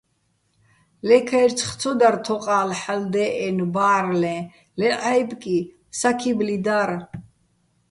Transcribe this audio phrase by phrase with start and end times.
[1.07, 4.37] ლე ქაჲრცხი̆ ცო დარ თოყა́ლ ჰ̦ალო̆ დე́ჸენო̆ ბა́რლეჼ,
[4.79, 5.57] ლე ჺა́ჲბკი,
[5.99, 6.89] საქიბლი დარ.